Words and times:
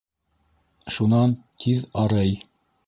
Шунан 0.95 1.37
тиҙ 1.65 1.87
арый!... 2.07 2.37